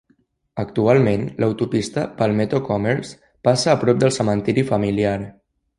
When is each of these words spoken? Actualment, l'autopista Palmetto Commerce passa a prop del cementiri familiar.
Actualment, 0.61 1.25
l'autopista 1.43 2.07
Palmetto 2.23 2.59
Commerce 2.59 3.19
passa 3.49 3.71
a 3.75 3.81
prop 3.87 4.05
del 4.05 4.19
cementiri 4.21 4.71
familiar. 4.73 5.19